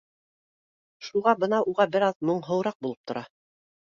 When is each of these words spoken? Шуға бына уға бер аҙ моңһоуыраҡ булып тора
Шуға 1.07 1.33
бына 1.43 1.59
уға 1.73 1.87
бер 1.95 2.05
аҙ 2.09 2.17
моңһоуыраҡ 2.31 2.79
булып 2.87 3.01
тора 3.11 3.23